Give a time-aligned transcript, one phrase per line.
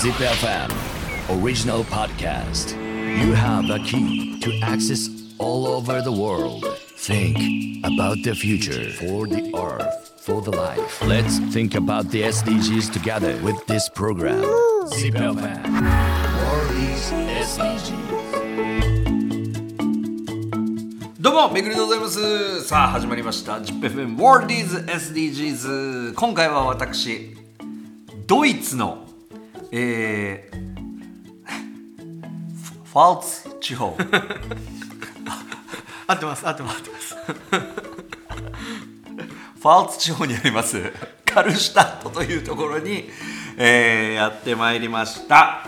[0.00, 0.70] Zip FM
[1.42, 2.72] original podcast.
[3.20, 6.64] You have a key to access all over the world.
[6.96, 11.02] Think about the future for the earth, for the life.
[11.04, 14.42] Let's think about the SDGs together with this program.
[14.88, 17.12] Zip FM World is
[17.56, 18.06] SDGs.
[21.20, 27.34] どうもめぐりでございますさあ始まりました ZIPFM Worldies SDGs 今回は私
[28.28, 28.99] ドイツの
[29.71, 30.61] えー、
[32.83, 33.95] ファルツ地方。
[36.07, 36.77] 合ってます合ってます。
[36.77, 37.15] 合ってます
[39.61, 40.91] ファルツ地方にあります。
[41.25, 43.09] カルシュタットというところに、
[43.57, 45.65] えーやってまいりました。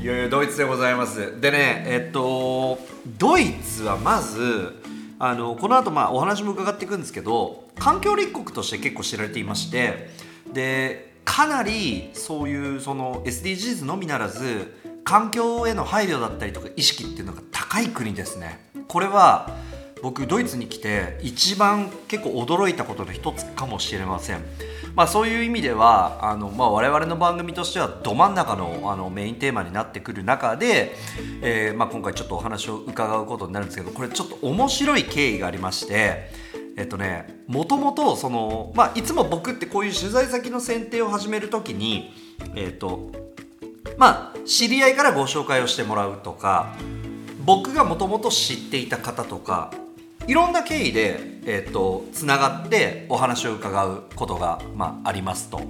[0.00, 1.40] いよいよドイツでございます。
[1.40, 2.80] でねえっと
[3.18, 4.82] ドイツはまず
[5.20, 10.10] あのこの後まあお話も伺っていくんですけど環境立国として結構知られていまして
[10.52, 14.74] でかなりそういうその SDGs のみならず
[15.04, 18.70] 環境への配慮だったりとか意識っていうのが高い国ですね。
[18.88, 19.50] これは
[20.02, 24.42] 僕ドイツに来て一番結構驚いたことの一つかもしれません。
[24.94, 30.94] まあそういう意味ではあの、まあ、我々の番組としてはど真ん中のあのメインテーマになってくる中で、
[31.42, 36.30] えーまあ、今回ちょっとお話を伺うことになるんですけどこれちょっと面白い経緯がありまして
[36.76, 42.12] えっとねもともとその、まあ、いつも僕ってこういう取材先の選定を始めるときに
[42.54, 43.12] えっと
[43.96, 46.74] まあ知り合いからご紹介をしてもらうとか
[47.44, 49.72] 僕がもともと知っていた方とか
[50.26, 55.60] いろんな経緯で、えー、とつながってお話を伺うことが、まあ、ありますと。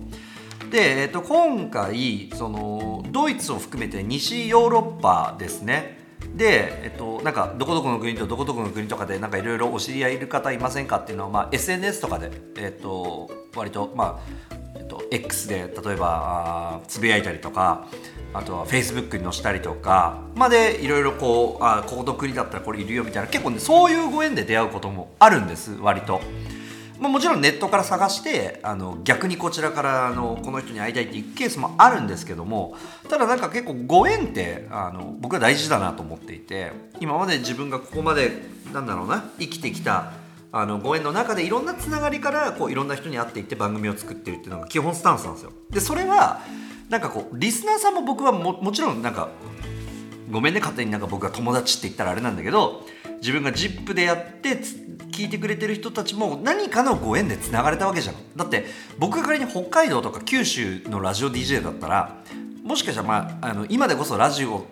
[0.71, 6.04] で、えー、と今回そのドイツを含めて西ヨーロッパですね
[6.35, 17.87] で、えっと、なんかどこどこの国とどこどこの国とかでなんかいろいろお知り合いいる方いませんかっていうのは、まあ、SNS とかで、えっと、割と、まあえっと、X で例えばつぶやいたりとか
[18.33, 26.21] あとは Facebook に載せたりとかまでいろいろこうあここの国だったらこれいるよみたいな結構ねそういうご縁で出会うこともあるんです割と。
[27.05, 32.79] まあ、もちろんネットから探してあの逆にこちらからあのこの人に会いたいっていうケースもあるんですけども
[33.11, 38.33] ただなんか結構ご縁ってあの僕は大事だなと思っていて今まで自分がここまで
[38.73, 40.13] なんだろうな生きてきた
[40.51, 45.53] あのご縁の中でいろんなつながりからこういろんな人に会っていって番組を作ってるっていうのが基本スタンスなんですよ。
[45.69, 46.41] でそれは
[46.89, 49.29] なんかこうリスナーさんも僕はももちろんなんか
[50.31, 52.83] ごめんね勝手になんか僕が友達って言ったらあれなんだけど
[53.21, 54.84] 自分が ZIP でやってつ
[55.15, 58.67] 聞いてくれてる人たちも何かのご縁でつながれたわけじゃんだって
[58.99, 62.17] 僕が仮に北海道とか九州のラジオ DJ だったら
[62.65, 64.65] もしかしたら、まあ、あの今でこそラジオ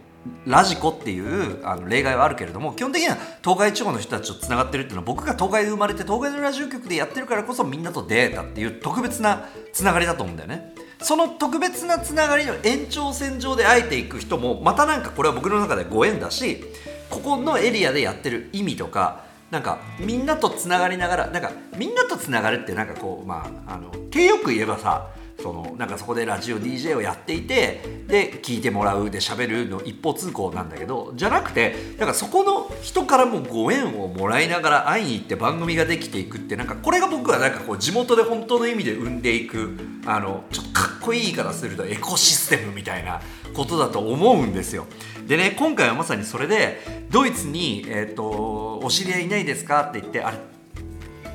[0.46, 10.74] ラジコっていうあの例外はあるけれども基本的には東海地方の人たちとつながってるっていうのは僕が東海で生まれて東海のラジオ局でやってるからこそみんなと出会えたっていう特別なつながりだと思うんだよね。
[11.00, 16.62] その特別なつながりの延長線上で会えていく人もまたなんかこれは僕の中でご縁だし
[17.10, 25.08] ここのエリアでやってる意味とかなんかみんなとつながりながらなんかみんなとつながるってなんかこうまああの手よく言えばさ
[25.42, 39.76] そのなんかそこでラジオ DJ をやっていてで聞いてもらうで喋るの一方通行なんだけどじゃなくてなんかそこの人からもご縁をもらいながら会いに行って番組ができていくってなんかこれが僕はなんかこう地元で本当の意味で生んでいく
[40.06, 43.20] あのちょっとかっこいい言い方するとエコシステムみたいな
[43.54, 44.86] ことだと思うんですよ。
[45.26, 50.36] でね今回はまさにそれでドイツに、えー、と「お知り合いいないですか?」って言ってあれ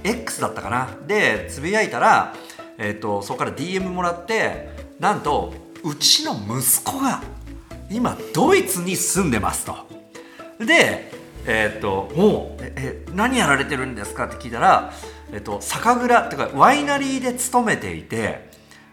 [0.03, 0.89] X だったかな？
[1.07, 2.34] でつぶやいたら、
[2.78, 7.22] えー、とそこから DM もらってなんとうちの息子が
[7.90, 9.76] 今ドイツに住んでますと。
[10.60, 11.12] で
[11.46, 14.26] えっ、ともうえ何やられてるんですか？
[14.26, 14.92] って聞いたら、
[15.32, 18.50] えっと酒蔵っていうかワイナリーで勤めていて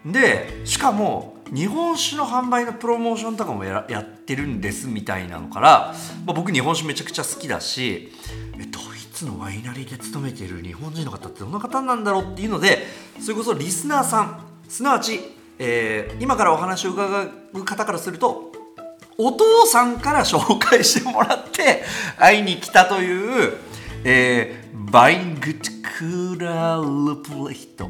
[0.07, 5.95] でしかも日本酒の販売のプロモーションとかもややってるんですみたいなのから、
[6.25, 8.13] まあ、僕日本酒めちゃくちゃ好きだし
[8.59, 12.87] えドイツのワイナリーで勤めている日本人の方ってどんな方なんだろうっていうので
[13.21, 15.21] それこそリスナーさんすなわち、
[15.59, 17.23] えー今からお話を伺
[17.55, 18.53] う方からすると
[19.17, 21.85] お父さんから紹介してもらって
[22.19, 23.57] 会いに来たという、
[24.05, 27.89] えーバイングックラルプレイト。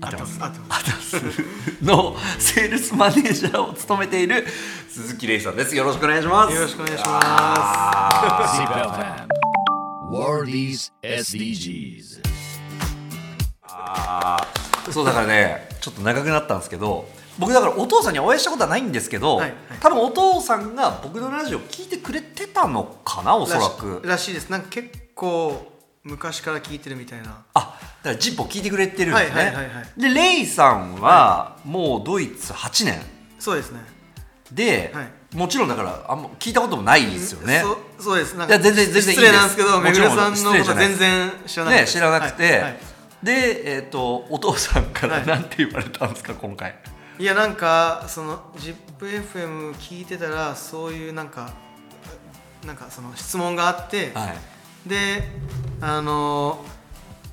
[0.00, 0.38] 合ってます。
[0.40, 1.16] 合ってます。
[1.82, 4.46] のセールスマネージャーを務めている
[4.88, 5.74] 鈴木玲さんです。
[5.74, 6.54] よろしくお願いします。
[6.54, 7.20] よろしくお願いしま
[9.26, 9.37] Zip
[10.08, 12.22] FM World is SDGs.
[14.90, 17.06] そうだからねちょっと長くなったんですけど
[17.38, 19.78] 僕だからお父さんにお会いしたことはないんですけど、はいはい。
[19.80, 24.00] 多分お父さんが僕のラジオ聞いてくれてたのかなおそらく。
[24.02, 24.50] らしらしいです。
[24.50, 25.72] なんか結構
[26.02, 27.44] 昔から聞いてるみたいな。
[27.54, 30.00] あだからジッポ聞いてくれてるんですね、はいはいはいはい。
[30.00, 33.00] でレイさんはもうドイツ8年。
[33.38, 33.80] そうですね。
[34.50, 37.62] で、はいもちろんだからあんま聞いたこともないですよね。
[37.98, 38.34] そそうです。
[38.34, 41.80] なんいや全然全然失礼なんですけどめぐさんのこと全然知らなくて。
[41.82, 42.78] ね知らなくて、はいはい。
[43.22, 45.26] でえっ、とお父さんからはい。
[45.26, 46.78] なんて言われたんですか、今回。
[47.18, 51.52] いやなんかその ZIPFM 聞いてたらそういうなんか
[52.64, 54.88] なんかその質問があって、はい。
[54.88, 55.24] で
[55.82, 56.64] あの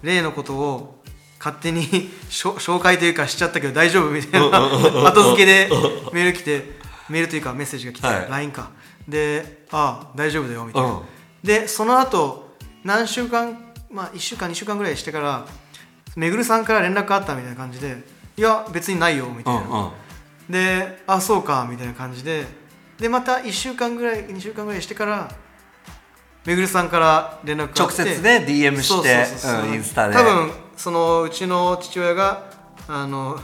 [0.03, 1.01] 例のことを
[1.39, 1.87] 勝手に
[2.29, 4.57] 紹介というかしちゃったけど大丈夫みたいな
[5.07, 5.69] 後付けで
[6.11, 8.29] メール来てメールというかメッセージが来て、はい。
[8.29, 8.71] LINE か。
[9.07, 11.01] でああ大丈夫だよみたいな、うん。
[11.43, 15.45] でその後何週間まあ1週間2週間ぐらいしてから
[16.15, 18.03] めぐるさんから連絡あったみたいな感じで
[18.37, 19.91] いや別にないよみたいな、うんうん。
[20.49, 22.45] であそうかみたいな感じで。
[22.97, 25.29] でまた1週間ぐらい2週間ぐらいしてから
[26.45, 29.27] めぐるさんから連絡直接ね DM して
[29.73, 30.13] インスタで。
[30.13, 32.49] 多分そのうちの父親が
[32.87, 33.39] あの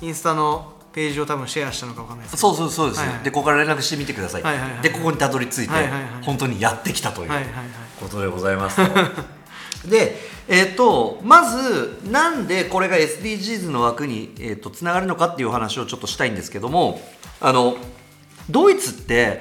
[0.00, 3.24] インスタのページを多分シェアしたのかわかんないですそうそうそうです、はいはい。
[3.24, 4.82] でここから連絡してみてください、はいはいはい。
[4.82, 6.02] でここにたどり着いて、はいはいはい。
[6.22, 7.30] 本当にやってきたという
[8.00, 8.76] ことでございます。
[8.76, 17.00] とでえっ、とまずなんでこれが SDGs の枠に、えー、とつながるのかっていうお話をちょっとしたいんですけども
[17.40, 17.76] あの
[18.48, 19.40] ドイツって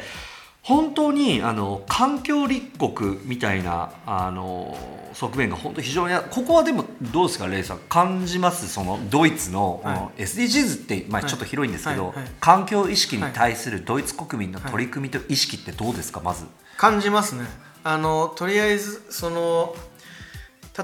[0.63, 4.77] 本当にあの環境立国みたいなあの
[5.13, 7.79] 側面が本当非常にあここはでもどうですかレイさん？
[7.89, 8.67] 感じます？
[8.67, 10.23] そのドイツの、はい。
[10.23, 11.29] SDGs って、まあ、はい。
[11.29, 12.15] ちょっと広いんですけど、はい。
[12.17, 12.27] はい。
[12.39, 16.45] 環境意識に対するドイツ国民の取り組みと意識ってどうですかまず？
[16.77, 17.45] 感じますね。
[17.83, 19.75] あのとりあえずその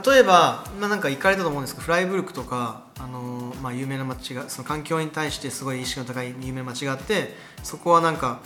[0.05, 7.33] 例えば、まあ、なんか行かれたと思うんですけどフライブルクとかあの、まあ、有名な街がその環境に対してすごい意識の高い有名な街があって
[7.63, 8.41] そこはなんか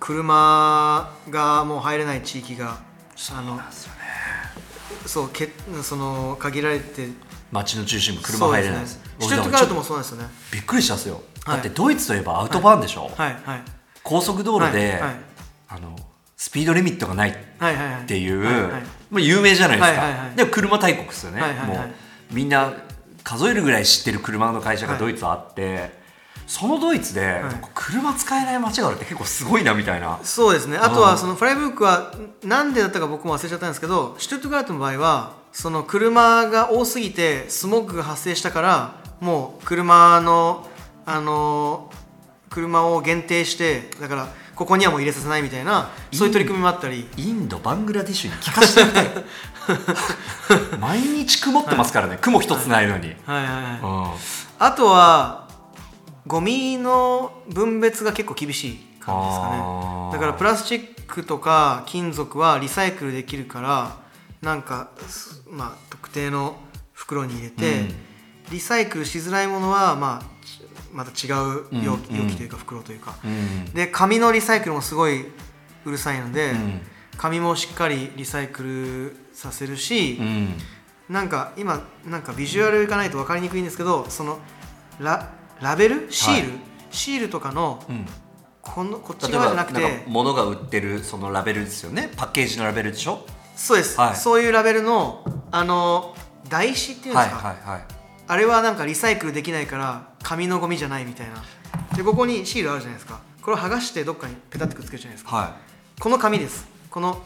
[0.00, 2.80] 車がもう入れない地域が
[3.36, 3.60] あの
[5.06, 5.50] そうけ
[5.82, 7.08] その限られて
[7.50, 8.80] 街の中心部車入れない。
[8.80, 9.02] ですね。
[9.20, 10.28] シュトゥットガルトもそうなんですよね。
[10.52, 11.56] びっくりしたんですよ、はい。
[11.56, 13.36] だってドイツといえばアウトバーンでしょ、はい。
[13.44, 13.62] はい。
[14.02, 15.00] 高速道路で、はい。
[15.00, 15.16] はい。
[15.68, 15.96] あの
[16.36, 17.92] スピードリミットがないっはいはい。
[17.94, 18.06] はい。
[18.06, 18.28] てい。
[18.30, 20.10] う、有名じゃないですか、はい。
[20.12, 20.20] はい。
[20.26, 20.36] はい。
[20.36, 21.50] でも車大国ですよね、はい。
[21.50, 21.68] はい。
[21.68, 21.78] はい。
[21.78, 21.88] もう
[22.32, 22.72] みんな
[23.24, 25.97] 数えるぐらい知ってる車の会社がドイツあって、
[26.48, 27.42] そのドイツで、
[27.74, 30.18] 車使えない街があるって結構すごいなみたいな。
[30.22, 30.78] そうですね。
[30.78, 32.10] あとはそのフライブルクは
[32.42, 40.66] なんでだったか僕も忘れちゃったんですけどシュトゥットガルトの場合はその車が多すぎてスモッグが発生したからもう車の
[41.04, 41.90] あの
[42.48, 47.06] 車を限定してだからここにはもう入れさせないみたいなそういう取り組みもあったり。
[47.18, 49.08] インドバングラディッシュに聞かせてみたい。
[50.80, 53.80] 毎日曇ってますからね、雲一つないのに、はいはいはい。
[53.82, 54.10] うん。
[54.58, 55.47] あとは
[56.28, 60.12] ゴミの分別が結構厳しい感じですかあねー。
[60.12, 63.96] だからプラスチックとか金属はリサイクルできるから
[64.42, 66.58] なんかすまあ特定の
[66.92, 67.94] 袋に入れて、うん。
[68.50, 72.16] リサイクルしづらいものはまあちまた違う容器,、うん。
[72.18, 73.64] 容器というか袋というか、うん。
[73.72, 75.26] で紙のリサイクルもすごい
[75.86, 76.80] うるさいので、ん。
[77.16, 80.48] 紙もしっかりリサイクルさせるし、うん。
[81.08, 84.38] なんか今なんかビジュアルいかないと分かりにくいんですけどその
[84.98, 86.06] ララベル？
[86.10, 86.52] シール、
[86.90, 88.06] シールとかのうん。
[88.60, 90.04] このこっち側じゃなくて。
[90.06, 92.10] 物が売ってるそのラベルですよね。
[92.16, 93.24] パッケージのラベルでしょ？
[93.56, 94.16] そうです、はい。
[94.16, 96.14] そういうラベルのあの
[96.48, 97.84] 台紙っていうんですか、はいはい
[98.30, 101.42] あれはなんかリサイクルできないから紙のゴミじゃないみたいな。
[101.96, 103.20] でここにシールあるじゃないですか。
[103.40, 105.34] これを剥がしてどっかにペタってくっつけるじゃないですか。
[105.34, 105.56] は
[105.98, 106.68] この紙です。
[106.90, 107.22] この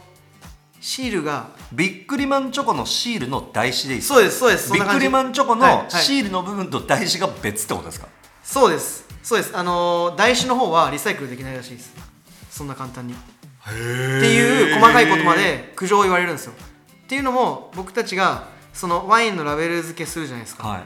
[0.81, 4.15] シールがいビックリマンチョコのシールの台紙でいいですか？
[4.15, 4.73] そうですそうです。
[4.73, 5.91] ビックリマンチョコのはいはい。
[5.91, 8.07] シールの部分と台紙が別ってことですか、
[8.43, 9.07] そうです。
[9.23, 9.57] そうです。
[9.57, 11.95] あのー台紙の方はリサイクルできないらしいです。
[12.51, 13.15] そんな簡単に。
[13.15, 13.17] っ
[13.67, 16.53] ていう細かいことまで苦情を言われるんですよ。
[16.53, 20.83] っていうのも僕たちがそのワインのラベル付けするじゃないですか、は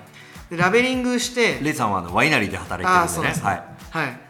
[0.50, 4.06] でラベリングしていレイさんはあのワイナリーで働いてそうなんですねるんでねはい。
[4.06, 4.20] はい。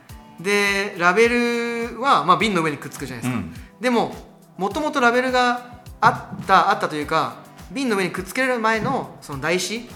[0.42, 3.54] でラベルは、まあ、瓶の上にくっつくじゃないですか、うん。
[3.80, 4.14] でも
[4.56, 7.37] もともとラベルがあったあったというか
[7.73, 9.88] 瓶の上にくっつけられる前のその台紙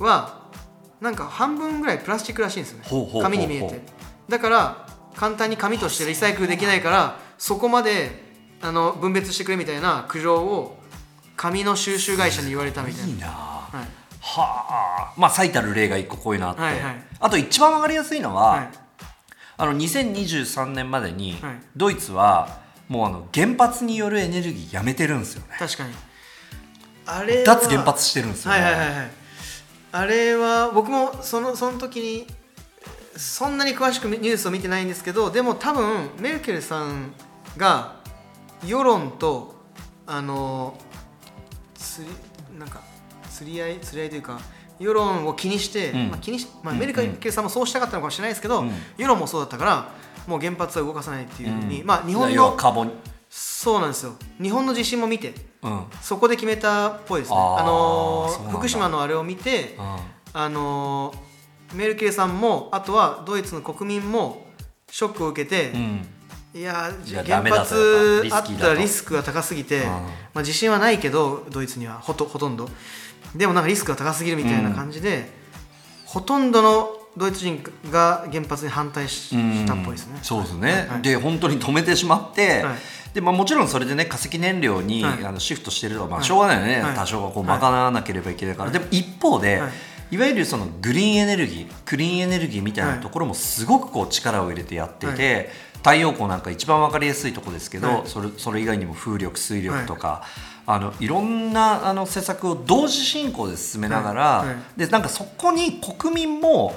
[0.00, 0.04] うん。
[0.04, 0.45] は
[1.00, 3.22] なんか半分ぐらいプラスチックらしいんですよね。
[3.22, 3.80] 紙に見えて。
[4.28, 8.24] だから簡単に紙としてリサイクルできないからそこまで
[8.60, 10.78] あの分別してくれみたいな苦情を
[11.36, 13.08] 紙の収集会社に言われたみたいな。
[13.08, 13.28] いいな。
[13.28, 13.76] はい。
[14.20, 15.14] はあ。
[15.16, 16.96] まあ最たる例が一個こういうのあって、はいはい。
[17.20, 18.68] あと一番わかりやすいのは、はい。
[19.58, 21.56] あの2023年までにはい。
[21.76, 25.56] ドイツはもうあの原発によるエネルギーやめてるんですよね。
[25.58, 25.94] 確かに。
[27.06, 29.10] あれは脱原発してるんですよね、はいはいはいはい
[29.96, 32.26] あれは僕もそのその時に
[33.16, 37.12] そんなに詳しくニュースを見てないんですけどでも多分メルケルさん
[37.56, 37.96] が
[38.62, 39.54] 世論と
[40.06, 40.78] あの
[41.74, 42.82] 釣りなんか
[43.30, 44.38] 釣り合い釣り合いというか
[44.78, 46.08] 世論を気にして、うん。
[46.10, 46.80] まあ、気にし、まあ、うん。
[46.80, 48.70] メルケルさんもそうしたかったのかもしれないですけど、うん。
[48.98, 49.90] 世論もそうだったから
[50.26, 51.86] もう原発は動かさないっていうふうに、うん。
[51.86, 52.92] まあ日本のカーボン
[53.38, 54.14] そうなんですよ。
[54.40, 55.84] 日本の地震も見てうん。
[56.00, 57.36] そこで決めたっぽいですね。
[57.36, 59.98] あの福島のあれを見てうん。
[60.32, 61.26] あのー
[61.74, 64.46] メルケルさんもあとはドイツの国民も
[64.88, 66.06] ショックを受けて、うん。
[66.54, 69.82] いや原発あったらリスクが高すぎて、うん。
[69.82, 70.00] ま
[70.36, 72.70] あ、自信はないけどドイツにはほとほとんど。
[73.34, 75.28] でもなんかリスクが高すぎるみたいな感じで、
[76.06, 80.18] ほとんどのドイツ人が原発に反対ししたっぽいですね。
[80.22, 81.02] そうですね、はい。
[81.02, 82.76] で本当に止めてしまって、はい。
[83.14, 85.24] でまあ、もちろんそれでね化石燃料に、はい。
[85.24, 86.26] あのシフトしてるのはまあはい。
[86.26, 86.94] しょうがないよね、はい。
[86.94, 89.70] 多少はこうはい賄わなければいけないから、でも一方で、はい。
[90.12, 98.02] い、わゆるそのグリーンエネルギークリーンエネルギーみたいなところもすごくこう力を入れてやっていて、太陽光なんか一番わかりやすいところですけど、はい。
[98.04, 100.22] それそれ以外にも風力水力とか、
[100.66, 104.44] あのいろんなあの施策を同時進行で進めながら、
[104.76, 106.74] でなんかそこに国民も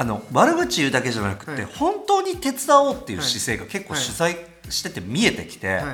[0.00, 1.64] あの悪口言うだけじゃなくて、はい。
[1.64, 4.02] 本当に手伝おうっていう姿勢が結構はい。
[4.02, 4.36] 取材
[4.70, 5.92] してて見えてきて、は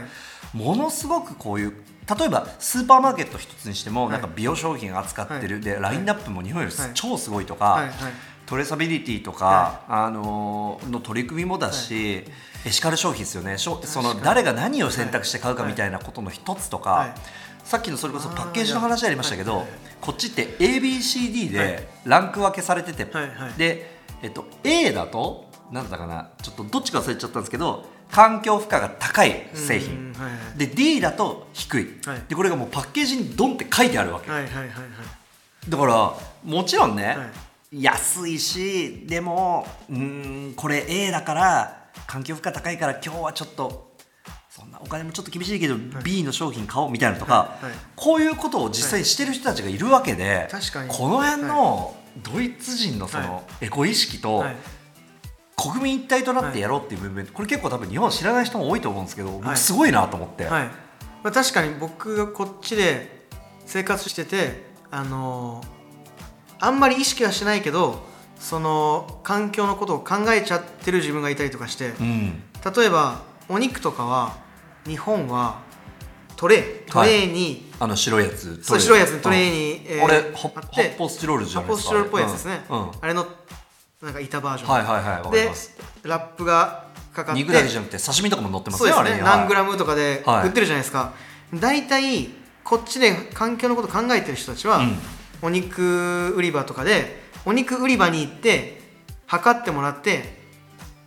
[0.54, 0.56] い。
[0.56, 1.72] ものすごくこういう
[2.16, 4.10] 例えばスーパーマーケット一つにしても、い。
[4.12, 5.64] なんか美容商品扱ってる、はい。
[5.64, 6.90] でラインナップも日本よりはい。
[6.94, 7.82] 超すごいとか、
[8.46, 12.22] トレーサビリティとか、はあのーの取り組みもだし、
[12.64, 13.58] エシカル消費ですよね。
[13.58, 17.14] その誰が何を選択して買うかみたいなことの一つとか、はい。
[17.64, 19.66] さっきのそれこそパッケージの話ありましたけど、
[20.00, 21.66] こっちって ABCD はい。
[21.66, 23.04] でランク分けされてて、
[23.58, 30.58] で、えっと、A だとなんだかなちょっとどっちか忘れちゃったんですけど環境負荷が高い製う品んはいはい。
[30.58, 32.22] で D だと低い、はい。
[32.28, 34.76] でこれがもうパッケージにドンって書いてあるわけ、はいはいはいはい。
[35.68, 37.30] だからもちろんね、は
[37.72, 43.96] 安いしでもうーんこれ A だから環境負荷高いから今日はちょっと
[44.48, 47.64] そんなお金もちょっと厳しいけど、B の商品買おうみたいなのとか、はい。
[47.64, 47.72] はい。
[47.94, 50.88] こういうことを実際にしてる人たちがいるわけで、確かに。
[50.88, 54.56] この辺のドイツ人のそのエコ意識と、はい。
[55.56, 57.32] 国民一体となってやろうっていうムーブメント。
[57.32, 59.56] これ結構多分日本知らない人も多いと思うんですけど、僕はい。
[59.56, 60.64] すごいなと思って、はい。
[61.22, 63.26] まあ、確かに僕がこっちで
[63.64, 65.76] 生活しててあのー
[66.58, 68.06] あんまり意識はしてないけど
[68.38, 72.42] その環境のことを考えちゃってる自分がいたりとかして、うん。
[72.76, 74.36] 例えばお肉とかは
[74.86, 75.62] 日本は
[76.36, 82.78] トレートレーに、あの白いやつそう白いやつにトレーに、えーあれ発泡スチロールじゃないですか発泡スチロールっぽいやつですね、うん。
[82.78, 82.90] うん。
[83.00, 83.26] あれの
[84.02, 85.50] なんか板バージョン、はいはいはいで
[86.02, 89.22] ラップがかかって肉だけじゃなくて刺身とかも乗ってますそうですね。
[89.22, 90.48] 何グラムとかではい。
[90.48, 91.14] 売ってるじゃないですか、
[91.54, 92.28] 大体
[92.62, 94.98] こっちで環境のこと考えてる人たちは、うん。
[95.42, 98.80] お肉売り場とかでお肉売り場に行って
[99.26, 100.36] 測ってもらって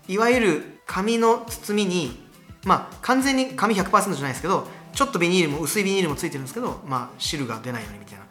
[0.08, 2.28] いわゆる紙の包みに
[2.66, 4.68] まあ完全に紙100%じゃないですけど
[5.00, 8.26] ちょっとビニールも薄いビニールもついてるんですけどまあ汁が出ないようにみたいな。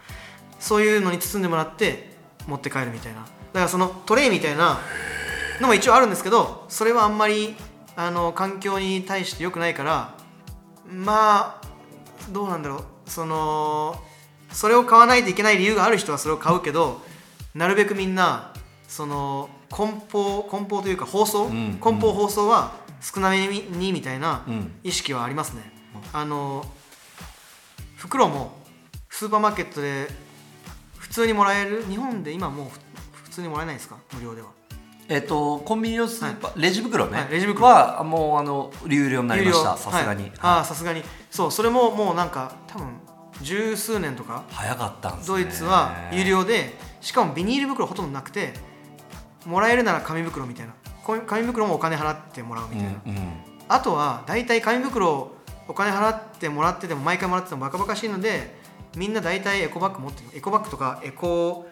[0.61, 2.13] そういうのに包んでもらって
[2.47, 3.21] 持って帰るみたいな。
[3.21, 4.79] だからそのトレイみたいな
[5.63, 7.55] のも一応あるんですけどそれはあんまり
[7.97, 10.15] あの環境に対して良くないから
[10.93, 11.63] まあ
[12.33, 13.11] どうなんだろう。
[13.11, 13.97] その
[14.53, 17.01] それを買わないといけない理由がある人はそれを買うけど
[17.55, 18.53] なるべくみんな
[18.89, 21.79] その梱包梱包というか包装、ん。
[21.81, 24.73] 梱包包装は少なめにみたいなうん。
[24.85, 25.78] 意識はありますね、
[26.13, 26.65] あの
[27.97, 28.53] 袋も
[29.11, 30.09] スーパーマーケットで
[30.97, 32.79] 普通にもらえる日本で今もうふ
[33.25, 33.97] 普通にもらえないですか？
[34.15, 34.49] 無料では。
[35.09, 37.67] えっとコンビニのスーパー、レジ袋ね、はいレジ袋。
[37.67, 39.77] はもうあの有料になりました。
[39.77, 40.33] さすがに、はい。
[40.41, 41.03] ああさすがに。
[41.31, 42.89] そうそれももうなんか多分
[43.41, 45.43] 十数年とか早かったんですね。
[45.45, 48.53] ドイツは有料でしかもビニール袋ほとんどなくて
[49.47, 50.75] もらえるなら紙袋みたいな。
[51.27, 53.33] 紙袋もお金払ってもらうみたいな、うんうん。
[53.69, 55.31] あとは大体紙袋
[55.69, 58.57] お金払ってもらってても毎回もらっててもバカバカしいので
[58.97, 61.69] みんな大体エコバッグ持ってるエコバッグとかエコ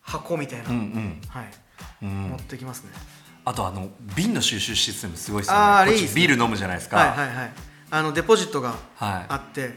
[0.00, 1.20] 箱みたいな、うんうん。
[1.28, 1.50] はい、
[2.02, 2.08] うん。
[2.30, 2.90] 持ってきますね。
[3.44, 5.60] あとあの瓶の収集システムすごいですよね。
[5.60, 6.96] あーあビール飲むじゃないですか。
[6.96, 7.52] はいはいはい。
[7.90, 9.26] あのデポジットがはい。
[9.28, 9.74] あって、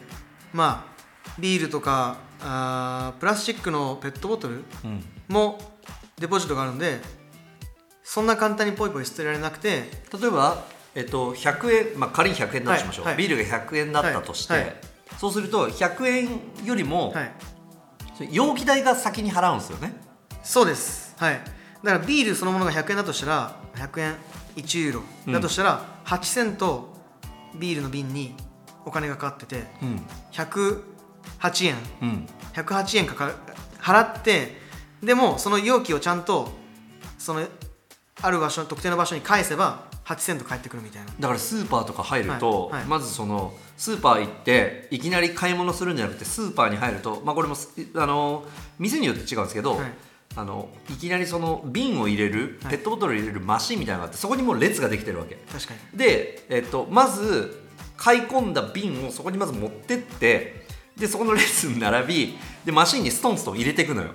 [0.54, 5.04] まあビールとかあープラスチックのペットボトルうん。
[5.28, 5.60] も
[6.18, 7.00] デポジットがあるんで
[8.04, 9.84] そんな簡単にポイポイ捨てられなくて
[10.20, 10.66] 例えば、
[11.00, 13.24] えっと、100円、まあ、仮に100円だとしましょう、はいはい。
[13.26, 14.76] ビールが100円だったとして、はいはい。
[15.18, 17.14] そうすると100円よりも、
[18.30, 19.94] 容器代が先に払うんですよね。
[20.44, 21.16] そうです。
[21.18, 21.42] はい。
[21.84, 24.16] だからビールそのものが100円だとしたら100円
[24.58, 24.94] 1ユー
[25.26, 25.34] ロ。
[25.34, 26.94] だとしたら、8セント
[27.58, 28.36] ビールの瓶に
[28.84, 30.06] お金がかかっててうん。
[30.34, 31.76] 108円。
[32.02, 32.28] うん。
[32.54, 33.36] 108円かかる
[33.80, 34.58] 払って
[35.02, 36.50] でもその容器をちゃんと
[37.18, 37.48] その
[38.22, 41.14] ある場所特定の場所に返せば8セント返ってくるみたいな。
[41.20, 42.90] だからスーパーとか入ると、はいはい。
[42.90, 48.44] まずそのスーパー行っていきなり買い物するんじゃなくてスーパーに入るとまあこれもすあの
[48.80, 49.92] 店によって違うんですけど、はい。
[50.36, 52.72] あのいきなりその瓶を入れるはい。
[52.72, 55.36] ペットボトルを入れるマシンみたいなのがあってそこにもう列ができてるわけ。
[55.52, 56.00] 確かに。
[56.00, 60.66] で、えっと、まず買い込んだ瓶をそこにまず持ってって
[60.98, 64.10] でそこの列に並びでマシンにストンストン入れていくのよ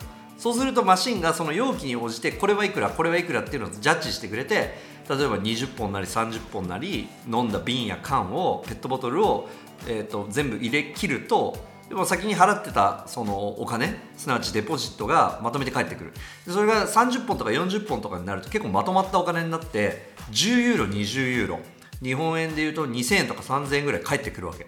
[0.45, 4.75] そうするとマシンがその容器に応じてこれはいくらこれはいくらっていうのをジャッジしてくれて
[5.09, 9.49] 例えば20本なり30本なり飲んだ瓶や缶をペットボトルを、
[9.89, 11.57] えっと全部入れ切ると
[11.89, 16.13] でも先に払ってたそのお金すなわちデポジットがまとめて返ってくる。
[16.45, 21.61] でそれが30本とか40本とかになると結構まとまったお金になって10ユーロ20ユーロ
[22.03, 24.67] 日本円でいうと2000円とか3000円ぐらい返ってくるわけ。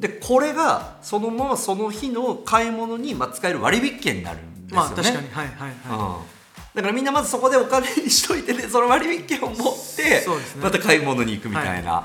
[0.00, 5.28] でこれがそのままその日の買い物にま使える割引券になるんですよね、まあ確かに。
[5.28, 6.38] はいはいはうん。
[6.74, 9.56] だからみんなまずそこでお金にしといてね その割引券を持っ
[9.96, 10.26] て
[10.62, 12.04] また買い物に行くみたいな、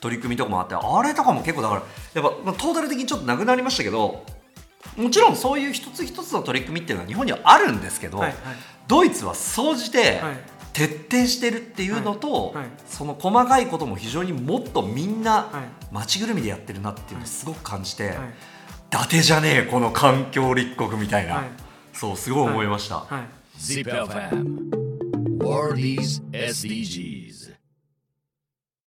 [0.00, 1.82] 取り組みとかもあってあれとかも結構だから
[2.14, 4.24] やっぱ、まあ、トータル的にちょっとなくなりましたけど
[4.96, 8.38] もちろんそういう一つ一つの取り組みっていうのは日本にはあるんですけど、はいはい。
[8.88, 10.36] ドイツは総じてはい。
[10.72, 12.54] 徹底してるっていうのと、はい。
[12.56, 15.84] はいその細かいことも非常にもっとみんなはい。
[15.92, 18.16] 街ぐるみでやってるなっていうのをすごく感じて、はい
[18.92, 21.44] 伊達じゃねえこの環境立国みたいな、はい。
[21.94, 22.96] そうすごい思いました。
[22.96, 23.58] はい。
[23.58, 27.21] ZIPFM World is SDGs